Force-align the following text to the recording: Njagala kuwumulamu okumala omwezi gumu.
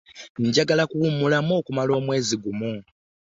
Njagala 0.47 0.83
kuwumulamu 0.91 1.51
okumala 1.59 1.91
omwezi 1.99 2.35
gumu. 2.43 2.73